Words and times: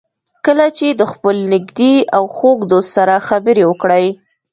کله 0.45 0.67
چې 0.77 0.87
د 0.99 1.01
خپل 1.11 1.35
نږدې 1.53 1.93
او 2.15 2.23
خوږ 2.35 2.59
دوست 2.71 2.89
سره 2.97 3.15
خبرې 3.27 3.63
وکړئ. 3.67 4.05